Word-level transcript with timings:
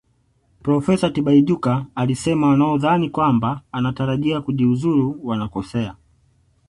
Profesa 0.61 1.09
Tibaijuka 1.11 1.85
alisema 1.95 2.47
wanaodhani 2.47 3.09
kwamba 3.09 3.61
anatarajia 3.71 4.41
kujiuzulu 4.41 5.19
wanakosea 5.23 5.95